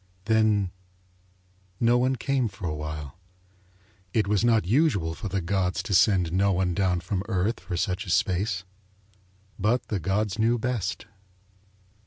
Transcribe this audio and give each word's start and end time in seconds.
Then 0.25 0.71
no 1.79 1.95
one 1.99 2.15
came 2.15 2.47
for 2.47 2.65
a 2.67 2.73
while. 2.73 3.19
It 4.15 4.27
was 4.27 4.43
not 4.43 4.65
usual 4.65 5.13
for 5.13 5.29
the 5.29 5.41
gods 5.41 5.83
to 5.83 5.93
send 5.93 6.31
no 6.33 6.51
one 6.51 6.73
down 6.73 7.01
from 7.01 7.21
Earth 7.29 7.59
for 7.59 7.77
such 7.77 8.07
a 8.07 8.09
space. 8.09 8.63
But 9.59 9.89
the 9.89 9.99
gods 9.99 10.39
knew 10.39 10.57
best. 10.57 11.05